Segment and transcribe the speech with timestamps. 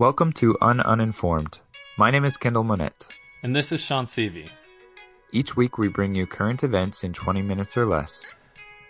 [0.00, 1.60] Welcome to Ununinformed.
[1.98, 3.06] My name is Kendall Monette.
[3.42, 4.48] And this is Sean Seavey.
[5.30, 8.32] Each week we bring you current events in 20 minutes or less.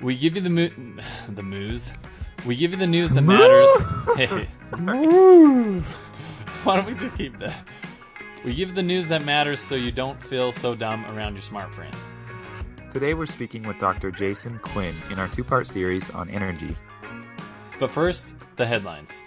[0.00, 0.70] We give you the mo-
[1.28, 1.92] the moves.
[2.46, 3.68] We give you the news that matters.
[4.16, 4.46] hey,
[6.62, 7.56] why don't we just keep that?
[8.44, 11.74] We give the news that matters so you don't feel so dumb around your smart
[11.74, 12.12] friends.
[12.92, 14.12] Today we're speaking with Dr.
[14.12, 16.76] Jason Quinn in our two-part series on energy.
[17.80, 19.20] But first, the headlines.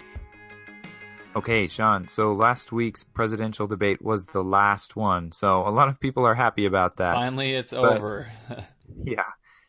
[1.36, 6.00] Okay, Sean, so last week's presidential debate was the last one, so a lot of
[6.00, 7.16] people are happy about that.
[7.16, 8.32] Finally, it's but, over.
[9.04, 9.24] yeah.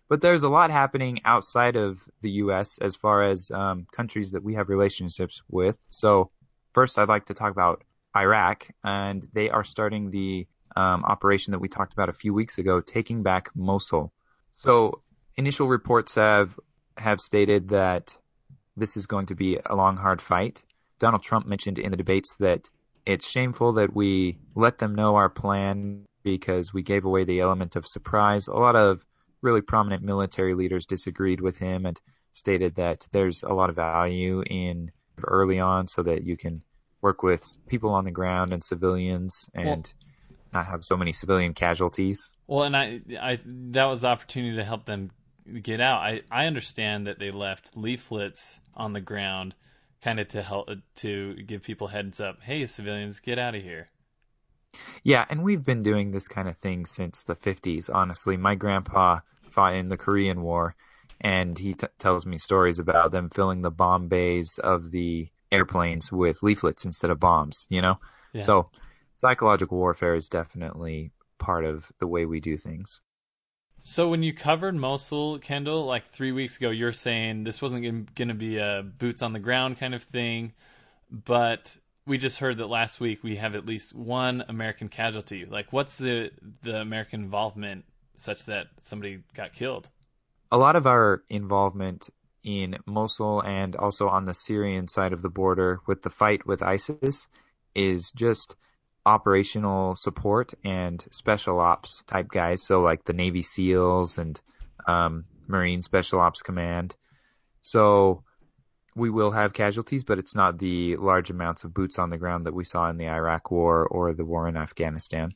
[0.09, 2.77] But there's a lot happening outside of the U.S.
[2.79, 5.79] as far as um, countries that we have relationships with.
[5.89, 6.31] So,
[6.75, 7.83] first, I'd like to talk about
[8.15, 12.59] Iraq, and they are starting the um, operation that we talked about a few weeks
[12.59, 14.13] ago, taking back Mosul.
[14.53, 15.01] So,
[15.37, 16.61] initial reports have
[16.99, 18.15] have stated that
[18.77, 20.63] this is going to be a long, hard fight.
[20.99, 22.69] Donald Trump mentioned in the debates that
[23.07, 27.77] it's shameful that we let them know our plan because we gave away the element
[27.77, 28.49] of surprise.
[28.49, 29.05] A lot of
[29.43, 32.01] really prominent military leaders disagreed with him and
[32.33, 34.91] stated that there's a lot of value in
[35.23, 36.63] early on so that you can
[37.01, 39.93] work with people on the ground and civilians and
[40.53, 42.33] well, not have so many civilian casualties.
[42.47, 45.11] Well, and I, I that was the opportunity to help them
[45.63, 46.01] get out.
[46.01, 49.55] I, I understand that they left leaflets on the ground
[50.05, 52.43] kind of to help to give people heads up.
[52.43, 53.89] Hey, civilians, get out of here.
[55.03, 57.89] Yeah, and we've been doing this kind of thing since the 50s.
[57.93, 60.77] Honestly, my grandpa fought in the Korean War,
[61.21, 66.13] and he t- tells me stories about them filling the bomb bays of the airplanes
[66.13, 67.67] with leaflets instead of bombs.
[67.71, 67.99] You know,
[68.35, 68.43] yeah.
[68.43, 68.71] so
[69.15, 73.01] psychological warfare is definitely part of the way we do things.
[73.87, 78.29] So when you covered Mosul, Kendall, like three weeks ago, you're saying this wasn't going
[78.29, 80.55] to be a boots on the ground kind of thing,
[81.11, 81.77] but
[82.07, 85.45] we just heard that last week we have at least one American casualty.
[85.45, 86.31] Like, what's the
[86.63, 87.85] the American involvement
[88.17, 89.91] such that somebody got killed?
[90.51, 92.09] A lot of our involvement
[92.43, 96.63] in Mosul and also on the Syrian side of the border with the fight with
[96.63, 97.29] ISIS
[97.75, 98.57] is just
[99.07, 102.65] operational support and special ops type guys.
[102.65, 104.41] So like the Navy SEALs and
[104.87, 106.95] um, Marine Special Ops Command.
[107.63, 108.23] So
[108.97, 112.47] we will have casualties, but it's not the large amounts of boots on the ground
[112.47, 115.35] that we saw in the Iraq War or the war in Afghanistan.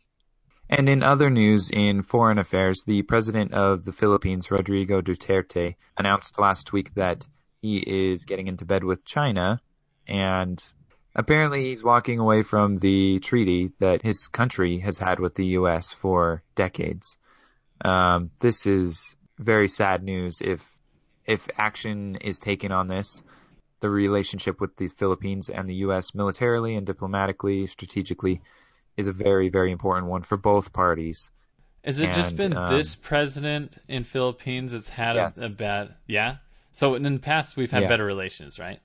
[0.70, 6.38] And in other news in foreign affairs, the president of the Philippines, Rodrigo Duterte, announced
[6.38, 7.26] last week that
[7.62, 9.60] he is getting into bed with China
[10.06, 10.62] and
[11.14, 15.92] Apparently, he's walking away from the treaty that his country has had with the U.S.
[15.92, 17.18] for decades.
[17.84, 20.40] Um, this is very sad news.
[20.40, 20.66] If
[21.24, 23.22] if action is taken on this,
[23.80, 26.14] the relationship with the Philippines and the U.S.
[26.14, 28.40] militarily and diplomatically, strategically,
[28.96, 31.30] is a very very important one for both parties.
[31.84, 35.38] Has it and, just been um, this president in Philippines that's had yes.
[35.38, 35.94] a, a, bad?
[36.06, 36.36] Yeah.
[36.72, 37.88] So in the past we've had yeah.
[37.88, 38.80] better relations, right?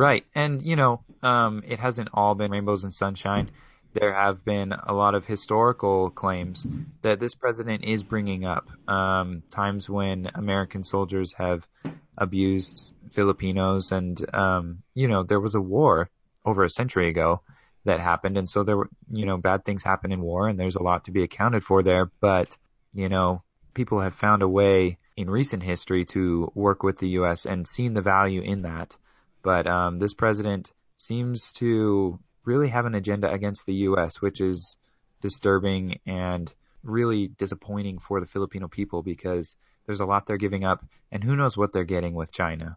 [0.00, 0.24] Right.
[0.34, 3.50] And, you know, um, it hasn't all been rainbows and sunshine.
[3.92, 6.66] There have been a lot of historical claims
[7.02, 8.70] that this president is bringing up.
[8.88, 11.68] Um, times when American soldiers have
[12.16, 16.08] abused Filipinos, and, um, you know, there was a war
[16.46, 17.42] over a century ago
[17.84, 18.38] that happened.
[18.38, 21.04] And so there were, you know, bad things happen in war, and there's a lot
[21.04, 22.10] to be accounted for there.
[22.22, 22.56] But,
[22.94, 23.42] you know,
[23.74, 27.44] people have found a way in recent history to work with the U.S.
[27.44, 28.96] and seen the value in that.
[29.42, 34.76] But um, this president seems to really have an agenda against the U.S., which is
[35.20, 36.52] disturbing and
[36.82, 39.56] really disappointing for the Filipino people because
[39.86, 42.76] there's a lot they're giving up, and who knows what they're getting with China.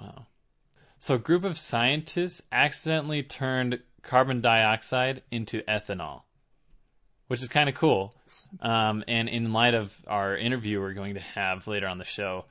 [0.00, 0.26] Wow.
[1.00, 6.22] So, a group of scientists accidentally turned carbon dioxide into ethanol,
[7.28, 8.14] which is kind of cool.
[8.60, 12.46] Um, and in light of our interview we're going to have later on the show,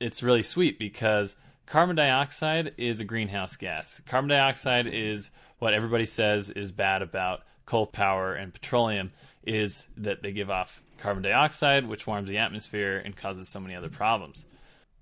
[0.00, 1.36] it's really sweet because
[1.66, 4.00] carbon dioxide is a greenhouse gas.
[4.06, 9.10] Carbon dioxide is what everybody says is bad about coal power and petroleum
[9.46, 13.74] is that they give off carbon dioxide, which warms the atmosphere and causes so many
[13.74, 14.44] other problems.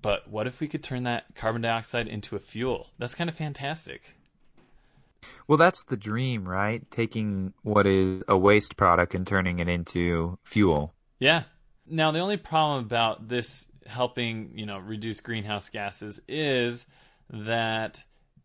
[0.00, 2.88] But what if we could turn that carbon dioxide into a fuel?
[2.99, 4.03] That's kind of fantastic.
[5.47, 6.88] Well, that's the dream, right?
[6.91, 10.93] Taking what is a waste product and turning it into fuel.
[11.20, 11.44] Yeah.
[11.87, 16.87] Now, the only problem about this helping you know reduce greenhouse gases is
[17.31, 18.02] that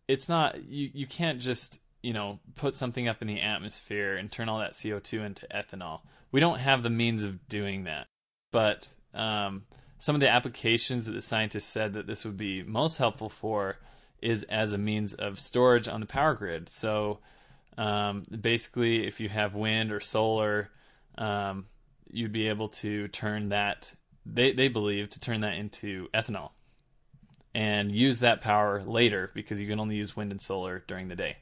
[0.07, 4.31] it's not you you can't just you know put something up in the atmosphere and
[4.31, 6.01] turn all that CO2 into ethanol.
[6.31, 8.07] We don't have the means of doing that.
[8.51, 9.65] But um,
[9.99, 13.77] some of the applications that the scientists said that this would be most helpful for
[14.21, 16.69] is as a means of storage on the power grid.
[16.69, 17.19] So
[17.77, 20.69] um, basically, if you have wind or solar,
[21.17, 21.65] um,
[22.09, 23.91] you'd be able to turn that.
[24.33, 26.51] They they believe to turn that into ethanol
[27.55, 31.15] and use that power later because you can only use wind and solar during the
[31.15, 31.37] day.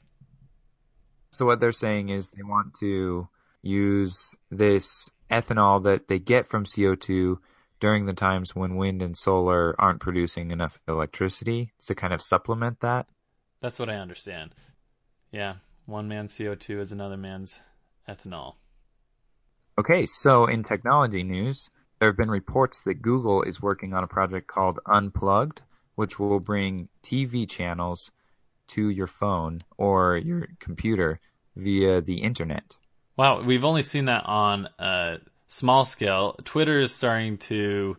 [1.31, 3.27] So what they're saying is they want to
[3.61, 7.37] use this ethanol that they get from CO2
[7.79, 12.79] during the times when wind and solar aren't producing enough electricity to kind of supplement
[12.81, 13.07] that.
[13.61, 14.55] That's what I understand.
[15.31, 15.55] Yeah,
[15.85, 17.59] one man's CO2 is another man's
[18.07, 18.53] ethanol.
[19.77, 24.07] Okay, so in technology news, there have been reports that Google is working on a
[24.07, 25.61] project called Unplugged,
[25.95, 28.11] which will bring TV channels
[28.67, 31.19] to your phone or your computer
[31.55, 32.75] via the internet.
[33.17, 36.35] Wow, we've only seen that on a small scale.
[36.43, 37.97] Twitter is starting to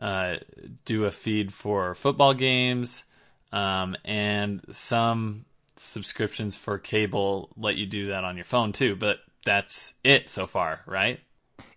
[0.00, 0.36] uh,
[0.84, 3.04] do a feed for football games,
[3.52, 5.44] um, and some
[5.76, 8.96] subscriptions for cable let you do that on your phone too.
[8.96, 11.20] But that's it so far, right?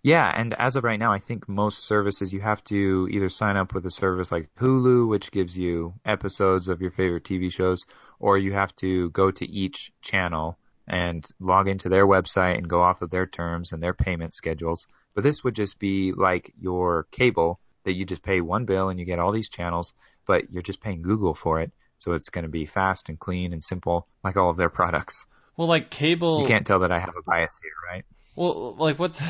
[0.04, 3.56] Yeah, and as of right now, I think most services you have to either sign
[3.56, 7.84] up with a service like Hulu, which gives you episodes of your favorite TV shows,
[8.18, 10.58] or you have to go to each channel
[10.88, 14.88] and log into their website and go off of their terms and their payment schedules.
[15.14, 18.98] But this would just be like your cable that you just pay one bill and
[18.98, 19.94] you get all these channels,
[20.26, 21.70] but you're just paying Google for it.
[21.98, 25.26] So it's going to be fast and clean and simple, like all of their products.
[25.56, 26.40] Well, like cable.
[26.40, 28.04] You can't tell that I have a bias here, right?
[28.36, 29.20] Well, like what's.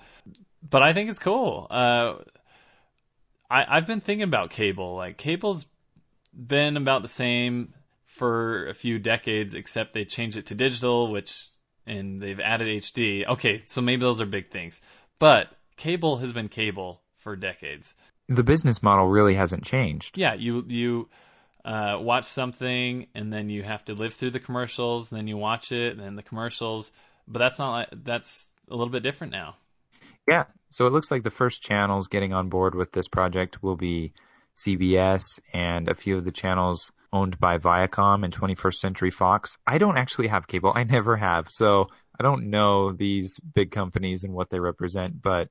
[0.70, 1.66] but I think it's cool.
[1.70, 2.14] Uh,
[3.50, 4.96] I, I've been thinking about cable.
[4.96, 5.66] Like, cable's
[6.34, 7.74] been about the same
[8.06, 11.46] for a few decades, except they changed it to digital, which
[11.86, 13.26] and they've added HD.
[13.26, 14.80] Okay, so maybe those are big things,
[15.18, 17.94] but cable has been cable for decades.
[18.28, 20.16] The business model really hasn't changed.
[20.16, 21.08] Yeah, you you
[21.64, 25.36] uh, watch something and then you have to live through the commercials, and then you
[25.36, 26.92] watch it, and then the commercials.
[27.26, 29.56] But that's not like that's a little bit different now.
[30.28, 33.76] Yeah, so it looks like the first channels getting on board with this project will
[33.76, 34.12] be
[34.56, 39.58] CBS and a few of the channels owned by Viacom and 21st Century Fox.
[39.66, 40.72] I don't actually have cable.
[40.74, 41.50] I never have.
[41.50, 41.88] So
[42.18, 45.48] I don't know these big companies and what they represent, but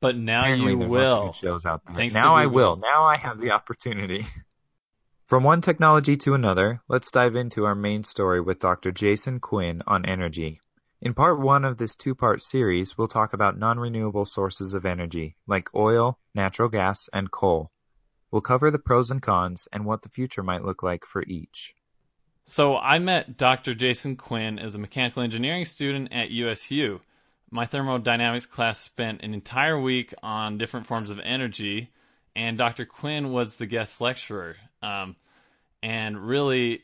[0.00, 1.32] but now you will.
[1.32, 1.94] shows out there.
[1.94, 2.76] Thanks now I will.
[2.76, 4.24] Now I have the opportunity.
[5.26, 8.90] From one technology to another, let's dive into our main story with Dr.
[8.90, 10.60] Jason Quinn on energy.
[11.02, 15.74] In part one of this two-part series, we'll talk about non-renewable sources of energy, like
[15.74, 17.70] oil, natural gas, and coal.
[18.30, 21.74] We'll cover the pros and cons and what the future might look like for each.
[22.44, 23.74] So I met Dr.
[23.74, 27.00] Jason Quinn as a mechanical engineering student at USU.
[27.50, 31.90] My thermodynamics class spent an entire week on different forms of energy,
[32.36, 32.84] and Dr.
[32.84, 34.56] Quinn was the guest lecturer.
[34.82, 35.16] Um,
[35.82, 36.82] and really,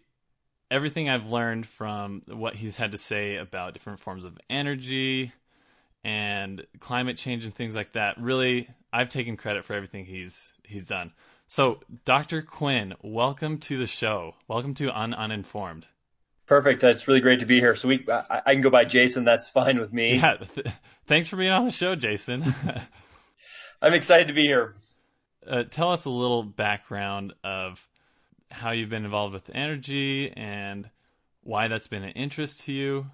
[0.70, 5.32] everything I've learned from what he's had to say about different forms of energy
[6.04, 10.86] and climate change and things like that, really, I've taken credit for everything he's he's
[10.86, 11.12] done.
[11.48, 12.42] So, Dr.
[12.42, 14.34] Quinn, welcome to the show.
[14.48, 15.86] Welcome to Un Uninformed.
[16.46, 16.82] Perfect.
[16.84, 17.74] It's really great to be here.
[17.74, 19.24] So we, I, I can go by Jason.
[19.24, 20.16] That's fine with me.
[20.20, 20.36] Yeah.
[20.36, 20.66] Th-
[21.06, 22.54] thanks for being on the show, Jason.
[23.82, 24.74] I'm excited to be here.
[25.46, 27.84] Uh, tell us a little background of
[28.50, 30.88] how you've been involved with energy and
[31.42, 33.06] why that's been an interest to you.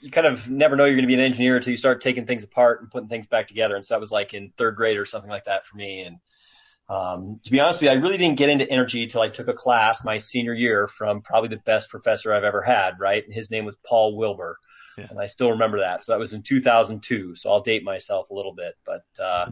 [0.00, 2.26] You kind of never know you're going to be an engineer until you start taking
[2.26, 3.76] things apart and putting things back together.
[3.76, 6.02] And so that was like in third grade or something like that for me.
[6.02, 6.18] And
[6.88, 9.48] um, to be honest with you, I really didn't get into energy until I took
[9.48, 13.24] a class my senior year from probably the best professor I've ever had, right?
[13.24, 14.58] And his name was Paul Wilbur.
[14.96, 15.06] Yeah.
[15.10, 16.04] And I still remember that.
[16.04, 17.34] So that was in 2002.
[17.34, 19.50] So I'll date myself a little bit, but, uh,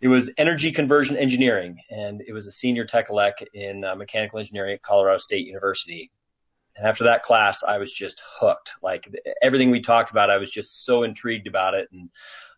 [0.00, 4.38] it was energy conversion engineering and it was a senior tech elect in uh, mechanical
[4.38, 6.10] engineering at Colorado State University.
[6.76, 8.72] And after that class, I was just hooked.
[8.82, 9.08] Like
[9.42, 11.88] everything we talked about, I was just so intrigued about it.
[11.90, 12.10] And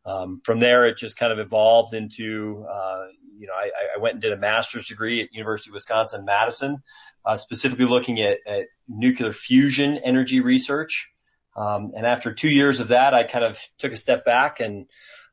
[0.05, 3.07] um, from there, it just kind of evolved into, uh,
[3.39, 6.83] you know, I, I went and did a master's degree at University of Wisconsin Madison,
[7.25, 11.11] uh, specifically looking at, at nuclear fusion energy research.
[11.59, 14.87] Um, and after two years of that, I kind of took a step back and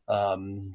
[0.08, 0.74] um,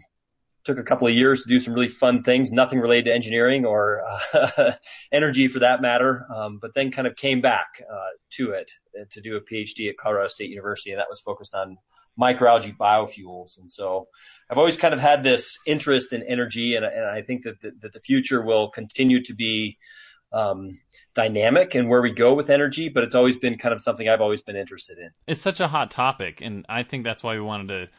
[0.62, 3.64] took a couple of years to do some really fun things, nothing related to engineering
[3.64, 4.02] or
[4.33, 4.73] uh,
[5.12, 6.25] energy for that matter.
[6.33, 9.88] Um, but then kind of came back uh, to it uh, to do a PhD
[9.88, 11.78] at Colorado State University, and that was focused on
[12.21, 13.59] microalgae biofuels.
[13.59, 14.07] And so
[14.49, 17.73] I've always kind of had this interest in energy, and, and I think that the,
[17.80, 19.78] that the future will continue to be
[20.32, 20.78] um,
[21.14, 24.20] dynamic and where we go with energy, but it's always been kind of something I've
[24.20, 25.10] always been interested in.
[25.26, 27.92] It's such a hot topic, and I think that's why we wanted to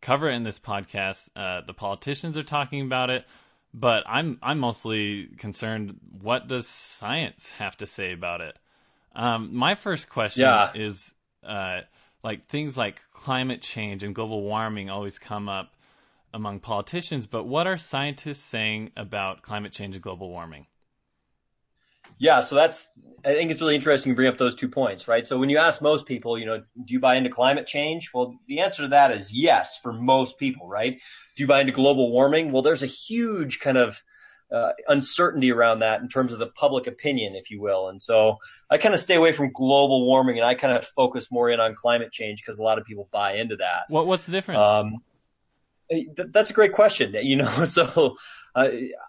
[0.00, 1.28] cover it in this podcast.
[1.34, 3.24] Uh, the politicians are talking about it,
[3.74, 5.98] but I'm I'm mostly concerned.
[6.20, 8.58] What does science have to say about it?
[9.14, 10.72] Um, my first question Yeah.
[10.74, 11.80] is uh,
[12.22, 15.74] like things like climate change and global warming always come up
[16.34, 20.66] among politicians, but what are scientists saying about climate change and global warming?
[22.18, 22.86] Yeah, so that's,
[23.24, 25.26] I think it's really interesting to bring up those two points, right?
[25.26, 28.10] So when you ask most people, you know, do you buy into climate change?
[28.12, 31.00] Well, the answer to that is yes for most people, right?
[31.36, 32.52] Do you buy into global warming?
[32.52, 34.02] Well, there's a huge kind of
[34.52, 37.88] uh, uncertainty around that in terms of the public opinion, if you will.
[37.88, 38.36] And so
[38.68, 41.58] I kind of stay away from global warming and I kind of focus more in
[41.58, 43.84] on climate change because a lot of people buy into that.
[43.88, 44.60] What what's the difference?
[44.60, 44.98] Um,
[45.90, 47.14] th- that's a great question.
[47.22, 48.16] You know, so
[48.54, 48.68] uh,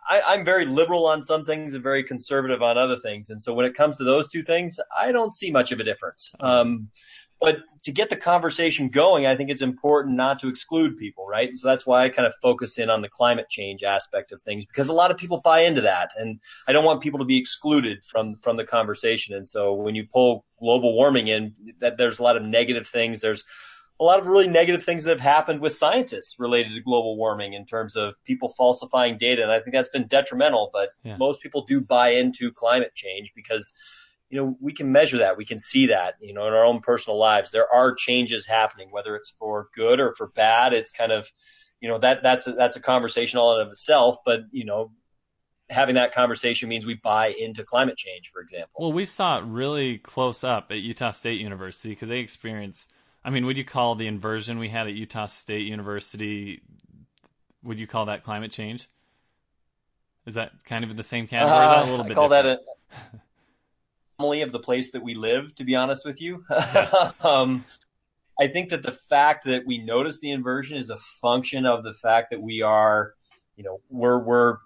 [0.09, 3.29] I, I'm very liberal on some things and very conservative on other things.
[3.29, 5.83] And so when it comes to those two things, I don't see much of a
[5.83, 6.33] difference.
[6.39, 6.89] Um,
[7.41, 11.49] but to get the conversation going, I think it's important not to exclude people, right?
[11.49, 14.41] And so that's why I kind of focus in on the climate change aspect of
[14.41, 17.25] things because a lot of people buy into that and I don't want people to
[17.25, 19.35] be excluded from, from the conversation.
[19.35, 23.19] And so when you pull global warming in, that there's a lot of negative things.
[23.19, 23.43] There's
[23.99, 27.53] a lot of really negative things that have happened with scientists related to global warming
[27.53, 29.43] in terms of people falsifying data.
[29.43, 31.17] And I think that's been detrimental, but Yeah.
[31.17, 33.71] most people do buy into climate change because,
[34.29, 35.37] you know, we can measure that.
[35.37, 37.51] We can see that, you know, in our own personal lives.
[37.51, 40.73] There are changes happening, whether it's for good or for bad.
[40.73, 41.31] It's kind of,
[41.79, 44.91] you know, that, that's a, that's a conversation all in of itself, but, you know,
[45.69, 48.71] having that conversation means we buy into climate change, for example.
[48.79, 52.91] well, we saw it really close up at Utah State University because they experienced.
[53.25, 56.61] I mean, would you call the inversion we had at Utah State University?
[57.63, 58.87] Would you call that climate change?
[60.25, 61.67] Is that kind of in the same category?
[61.67, 62.59] that a little Uh, I bit call different?
[62.59, 63.21] that a
[64.19, 66.43] anomaly of the place that we live, to be honest with you.
[67.21, 67.65] um,
[68.39, 71.93] I think that the fact that we notice the inversion is a function of the
[71.93, 73.13] fact that we are,
[73.55, 74.57] you know, we're, we're,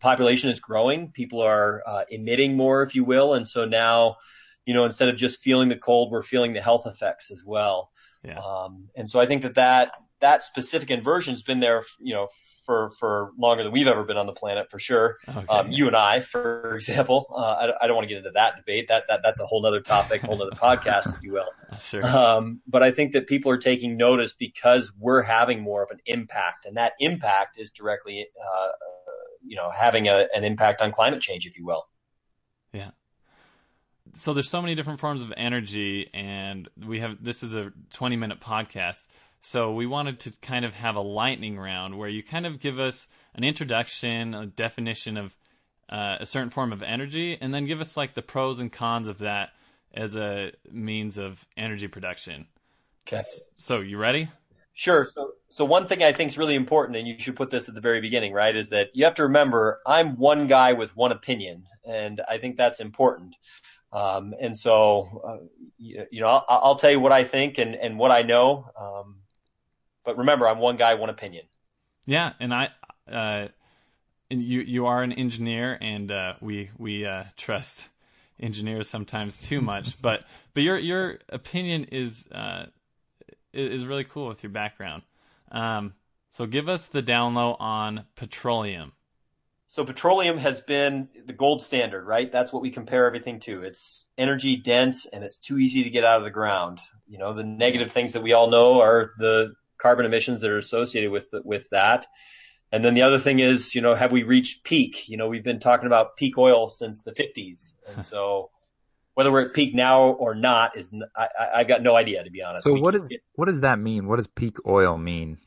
[0.00, 1.10] population is growing.
[1.10, 3.34] People are uh, emitting more, if you will.
[3.34, 4.16] And so now,
[4.64, 7.90] you know, instead of just feeling the cold, we're feeling the health effects as well.
[8.24, 8.38] Yeah.
[8.38, 12.28] Um, and so I think that that, that specific inversion has been there, you know,
[12.64, 15.16] for, for longer than we've ever been on the planet for sure.
[15.28, 15.46] Okay.
[15.48, 18.54] Um, you and I, for example, uh, I, I don't want to get into that
[18.56, 18.86] debate.
[18.86, 21.50] That, that, that's a whole other topic, whole other podcast, if you will.
[21.80, 22.06] sure.
[22.06, 25.98] Um, but I think that people are taking notice because we're having more of an
[26.06, 28.68] impact and that impact is directly, uh,
[29.44, 31.84] you know, having a, an impact on climate change, if you will.
[34.14, 38.16] So there's so many different forms of energy and we have this is a 20
[38.16, 39.06] minute podcast
[39.40, 42.78] so we wanted to kind of have a lightning round where you kind of give
[42.78, 45.36] us an introduction a definition of
[45.88, 49.08] uh, a certain form of energy and then give us like the pros and cons
[49.08, 49.50] of that
[49.94, 52.46] as a means of energy production
[53.06, 53.22] Okay.
[53.56, 54.28] so you ready
[54.74, 55.06] Sure.
[55.14, 57.74] So, so one thing I think is really important, and you should put this at
[57.74, 61.12] the very beginning, right, is that you have to remember I'm one guy with one
[61.12, 63.34] opinion, and I think that's important.
[63.92, 65.46] Um, and so, uh,
[65.78, 68.66] you, you know, I'll, I'll tell you what I think and, and what I know.
[68.80, 69.16] Um,
[70.04, 71.44] but remember, I'm one guy, one opinion.
[72.06, 72.68] yeah and i
[73.10, 73.48] uh,
[74.30, 77.86] and you you are an engineer and uh, we we uh, trust
[78.40, 82.66] engineers sometimes too much but but your your opinion is uh,
[83.52, 85.02] is really cool with your background
[85.50, 85.92] um,
[86.30, 88.92] so give us the down low on petroleum
[89.72, 92.30] So petroleum has been the gold standard, right?
[92.30, 93.62] That's what we compare everything to.
[93.62, 96.78] It's energy dense and it's too easy to get out of the ground.
[97.08, 100.58] You know, the negative things that we all know are the carbon emissions that are
[100.58, 102.06] associated with, with that.
[102.70, 105.08] And then the other thing is, you know, have we reached peak?
[105.08, 107.76] You know, we've been talking about peak oil since the 50s.
[107.88, 108.50] And so
[109.14, 112.42] whether we're at peak now or not is, I I've got no idea to be
[112.42, 112.64] honest.
[112.64, 114.06] So We what can get- what does that mean?
[114.06, 115.38] What does peak oil mean?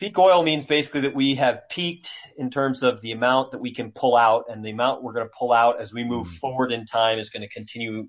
[0.00, 3.74] Peak oil means basically that we have peaked in terms of the amount that we
[3.74, 6.38] can pull out and the amount we're going to pull out as we move Mm.
[6.38, 8.08] forward in time is going to continue,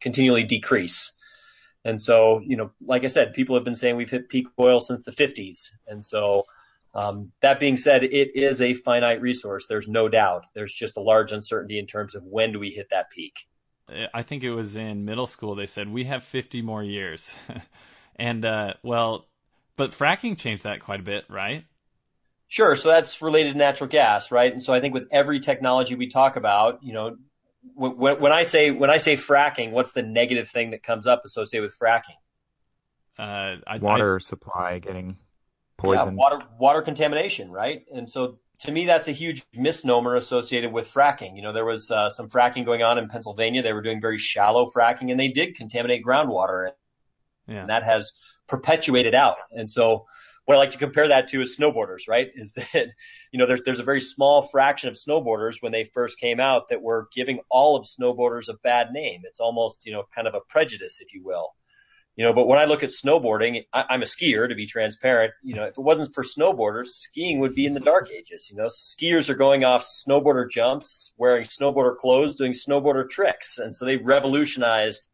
[0.00, 1.12] continually decrease.
[1.84, 4.80] And so, you know, like I said, people have been saying we've hit peak oil
[4.80, 5.72] since the 50s.
[5.86, 6.44] And so,
[6.94, 9.66] um, that being said, it is a finite resource.
[9.68, 10.46] There's no doubt.
[10.54, 13.46] There's just a large uncertainty in terms of when do we hit that peak.
[14.14, 17.34] I think it was in middle school they said we have 50 more years
[18.16, 19.26] and uh, well
[19.76, 21.64] but fracking changed that quite a bit right
[22.48, 22.76] Sure.
[22.76, 24.52] So that's related to natural gas, right?
[24.52, 27.16] And so I think with every technology we talk about, you know,
[27.74, 31.24] when, when I say, when I say fracking, what's the negative thing that comes up
[31.24, 32.18] associated with fracking?
[33.18, 35.16] uh, I, Water supply getting
[35.76, 36.12] poisoned.
[36.12, 37.84] Yeah, water, water contamination, right?
[37.92, 41.36] And so to me, that's a huge misnomer associated with fracking.
[41.36, 43.62] You know, there was uh, some fracking going on in Pennsylvania.
[43.62, 46.72] They were doing very shallow fracking and they did contaminate groundwater I,
[47.46, 48.12] yeah and that has
[48.48, 49.36] perpetuated out.
[49.50, 50.04] And so
[50.44, 52.28] what I like to compare that to is snowboarders, right?
[52.34, 52.88] Is that,
[53.32, 56.68] you know, there's, there's a very small fraction of snowboarders when they first came out
[56.68, 59.22] that were giving all of snowboarders a bad name.
[59.24, 61.54] It's almost, you know, kind of a prejudice, if you will.
[62.14, 65.32] You know, but when I look at snowboarding, I, I'm a skier to be transparent.
[65.42, 68.50] You know, if it wasn't for snowboarders, skiing would be in the dark ages.
[68.50, 73.56] You know, skiers are going off snowboarder jumps, wearing snowboarder clothes, doing snowboarder tricks.
[73.56, 75.08] And so they revolutionized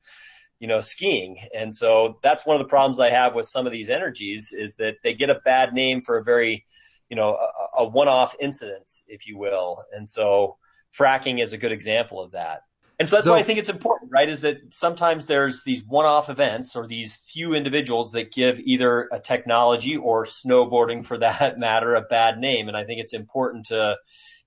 [0.59, 1.39] you know, skiing.
[1.55, 4.77] And so that's one of the problems I have with some of these energies is
[4.77, 6.67] that they get a bad name for a very,
[7.09, 9.85] you know, a, a one-off incident, if you will.
[9.93, 10.57] And so
[10.99, 12.63] fracking is a good example of that.
[12.99, 14.29] And so that's so, why I think it's important, right?
[14.29, 19.21] Is that sometimes there's these one-off events or these few individuals that give either a
[19.21, 22.67] technology or snowboarding for that matter a bad name.
[22.67, 23.99] And I think it's important to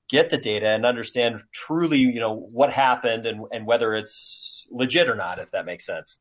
[0.09, 5.09] get the data and understand truly, you know, what happened and, and whether it's legit
[5.09, 6.19] or not, if that makes sense.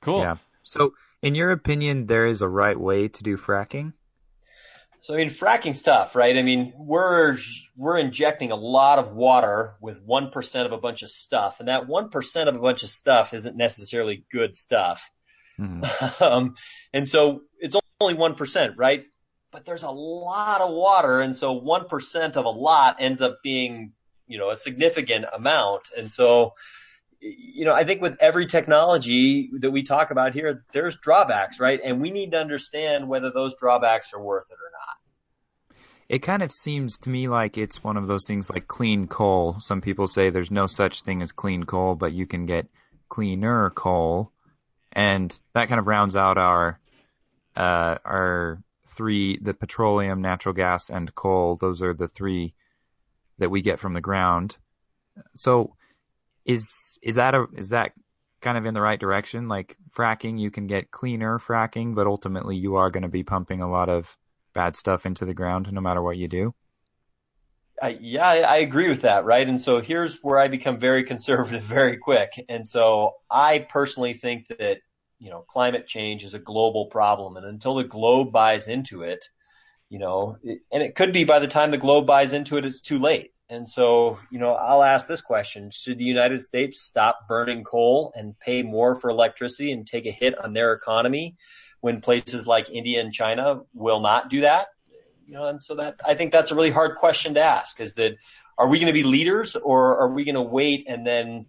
[0.00, 0.20] Cool.
[0.20, 0.36] Yeah.
[0.62, 3.92] So, in your opinion, there is a right way to do fracking?
[5.02, 6.36] So, I mean, fracking's tough, right?
[6.36, 7.38] I mean, we're,
[7.76, 11.86] we're injecting a lot of water with 1% of a bunch of stuff, and that
[11.86, 15.10] 1% of a bunch of stuff isn't necessarily good stuff.
[15.58, 16.22] Mm-hmm.
[16.22, 16.54] um,
[16.92, 19.04] and so it's only 1%, right?
[19.50, 23.92] But there's a lot of water, and so 1% of a lot ends up being,
[24.26, 25.88] you know, a significant amount.
[25.96, 26.54] And so,
[27.20, 31.80] you know, I think with every technology that we talk about here, there's drawbacks, right?
[31.82, 35.76] And we need to understand whether those drawbacks are worth it or not.
[36.08, 39.60] It kind of seems to me like it's one of those things like clean coal.
[39.60, 42.66] Some people say there's no such thing as clean coal, but you can get
[43.08, 44.32] cleaner coal.
[44.92, 46.80] And that kind of rounds out our,
[47.54, 51.56] uh, our three, the petroleum, natural gas, and coal.
[51.56, 52.54] Those are the three
[53.38, 54.56] that we get from the ground.
[55.34, 55.76] So,
[56.44, 57.92] is is that a is that
[58.40, 59.48] kind of in the right direction?
[59.48, 63.60] Like fracking, you can get cleaner fracking, but ultimately you are going to be pumping
[63.60, 64.16] a lot of
[64.54, 66.54] bad stuff into the ground no matter what you do.
[67.82, 69.48] I, yeah, I agree with that, right?
[69.48, 72.32] And so here's where I become very conservative very quick.
[72.48, 74.78] And so I personally think that,
[75.18, 77.36] you know, climate change is a global problem.
[77.36, 79.24] And until the globe buys into it,
[79.88, 82.66] you know, it, and it could be by the time the globe buys into it,
[82.66, 83.32] it's too late.
[83.50, 85.70] And so, you know, I'll ask this question.
[85.72, 90.12] Should the United States stop burning coal and pay more for electricity and take a
[90.12, 91.34] hit on their economy
[91.80, 94.68] when places like India and China will not do that?
[95.26, 97.94] You know, and so that, I think that's a really hard question to ask is
[97.96, 98.12] that
[98.56, 101.46] are we going to be leaders or are we going to wait and then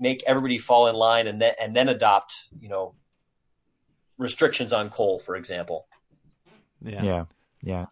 [0.00, 2.96] make everybody fall in line and then, and then adopt, you know,
[4.18, 5.86] restrictions on coal, for example?
[6.82, 7.02] Yeah.
[7.04, 7.24] Yeah.
[7.62, 7.86] Yeah.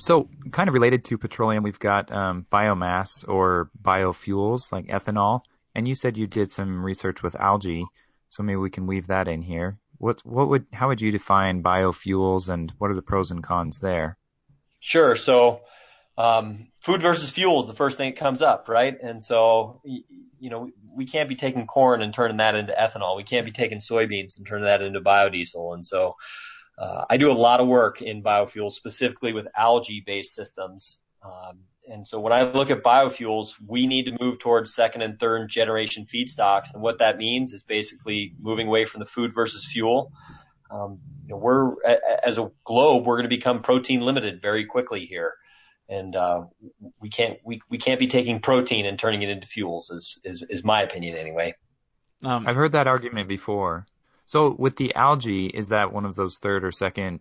[0.00, 5.42] So, kind of related to petroleum, we've got um, biomass or biofuels like ethanol,
[5.74, 7.84] and you said you did some research with algae,
[8.30, 9.78] so maybe we can weave that in here.
[9.98, 13.80] What what would how would you define biofuels, and what are the pros and cons
[13.80, 14.16] there?
[14.78, 15.14] Sure.
[15.16, 15.60] So,
[16.16, 18.96] um, food versus fuel is the first thing that comes up, right?
[19.02, 23.18] And so, you know, we can't be taking corn and turning that into ethanol.
[23.18, 25.74] We can't be taking soybeans and turning that into biodiesel.
[25.74, 26.16] And so,
[26.80, 31.00] uh, I do a lot of work in biofuels, specifically with algae-based systems.
[31.22, 35.20] Um, and so when I look at biofuels, we need to move towards second and
[35.20, 36.72] third generation feedstocks.
[36.72, 40.12] And what that means is basically moving away from the food versus fuel.
[40.70, 45.00] Um, you know, we're as a globe, we're going to become protein limited very quickly
[45.00, 45.34] here,
[45.88, 46.44] and uh,
[47.00, 49.90] we can't we, we can't be taking protein and turning it into fuels.
[49.90, 51.54] Is is, is my opinion anyway.
[52.22, 53.86] Um, I've heard that argument before.
[54.30, 57.18] So with the algae, is that one of those third or second?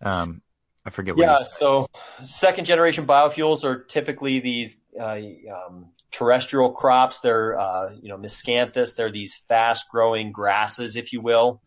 [0.00, 0.42] Um,
[0.84, 1.14] I forget.
[1.14, 1.36] What yeah.
[1.36, 1.88] So
[2.24, 5.20] second generation biofuels are typically these uh,
[5.54, 7.20] um, terrestrial crops.
[7.20, 8.96] They're uh, you know miscanthus.
[8.96, 11.62] They're these fast growing grasses, if you will.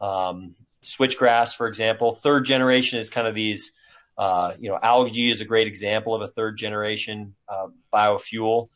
[0.00, 2.12] Um, switchgrass, for example.
[2.14, 3.72] Third generation is kind of these.
[4.16, 8.68] Uh, you know, algae is a great example of a third generation uh, biofuel.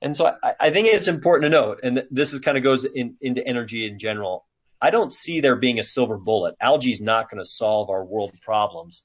[0.00, 2.84] And so I, I, think it's important to note, and this is kind of goes
[2.84, 4.46] in, into energy in general.
[4.84, 6.56] I don't see there being a silver bullet.
[6.60, 9.02] Algae is not going to solve our world problems.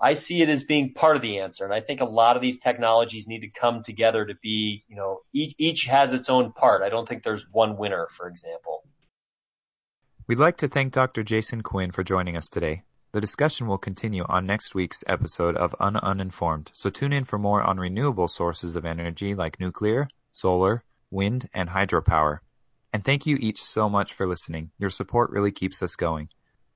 [0.00, 1.66] I see it as being part of the answer.
[1.66, 4.96] And I think a lot of these technologies need to come together to be, you
[4.96, 6.80] know, each, each has its own part.
[6.80, 8.82] I don't think there's one winner, for example.
[10.26, 11.22] We'd like to thank Dr.
[11.22, 12.84] Jason Quinn for joining us today.
[13.12, 17.38] The discussion will continue on next week's episode of Un Uninformed, so tune in for
[17.38, 22.38] more on renewable sources of energy like nuclear, solar, wind, and hydropower.
[22.92, 24.70] And thank you each so much for listening.
[24.78, 26.28] Your support really keeps us going.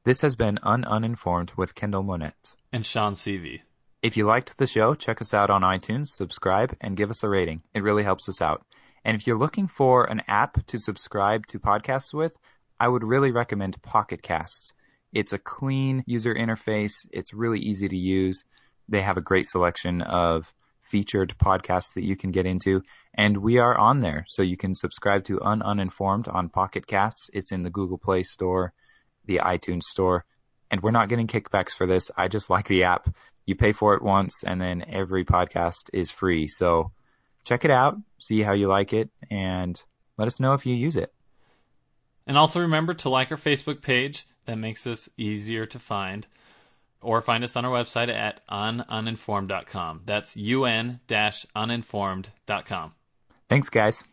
[0.05, 2.55] This has been Un Uninformed with Kendall Monette.
[2.73, 3.63] And Sean Seavey.
[4.03, 7.29] If you liked the show, check us out on iTunes, subscribe, and give us a
[7.29, 7.63] rating.
[7.75, 8.65] It really helps us out.
[9.05, 12.37] And if you're looking for an app to subscribe to podcasts with,
[12.79, 14.73] I would really recommend Pocket Casts.
[15.13, 17.07] It's a clean user interface.
[17.13, 18.45] It's really easy to use.
[18.89, 20.53] They have a great selection of
[20.85, 22.83] featured podcasts that you can get into.
[23.15, 24.25] And we are on there.
[24.29, 27.31] So you can subscribe to Un Uninformed on Pocket Casts.
[27.33, 28.73] It's in the Google Play Store,
[29.25, 30.25] the iTunes Store.
[30.71, 32.11] And we're not getting kickbacks for this.
[32.17, 33.09] I just like the app.
[33.47, 36.49] You pay for it once and then every podcast is free.
[36.49, 36.93] So
[37.45, 39.81] check it out, see how you like it, and
[40.17, 41.13] let us know if you use it.
[42.27, 44.27] And also remember to like our Facebook page.
[44.47, 46.27] That makes us easier to find.
[47.05, 50.01] Or find us on our website at ununinformed.com.
[50.05, 52.95] That's un-uninformed.com.
[53.49, 54.05] Thanks, guys.